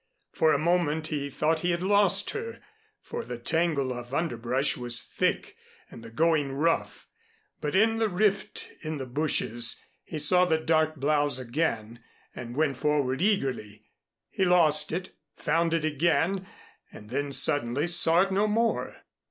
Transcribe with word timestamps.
For 0.31 0.51
a 0.51 0.57
moment 0.57 1.05
he 1.09 1.29
thought 1.29 1.59
he 1.59 1.69
had 1.69 1.83
lost 1.83 2.31
her, 2.31 2.59
for 3.03 3.23
the 3.23 3.37
tangle 3.37 3.93
of 3.93 4.15
underbrush 4.15 4.75
was 4.75 5.03
thick 5.03 5.55
and 5.91 6.01
the 6.01 6.09
going 6.09 6.53
rough, 6.53 7.07
but 7.59 7.75
in 7.75 8.01
a 8.01 8.07
rift 8.07 8.67
in 8.83 8.97
the 8.97 9.05
bushes 9.05 9.79
he 10.03 10.17
saw 10.17 10.45
the 10.45 10.57
dark 10.57 10.95
blouse 10.95 11.37
again 11.37 11.99
and 12.35 12.55
went 12.57 12.77
forward 12.77 13.21
eagerly. 13.21 13.83
He 14.31 14.43
lost 14.43 14.91
it, 14.91 15.11
found 15.35 15.71
it 15.71 15.85
again 15.85 16.47
and 16.91 17.11
then 17.11 17.31
suddenly 17.31 17.85
saw 17.85 18.23
it 18.23 18.31
no 18.31 18.47
more. 18.47 19.03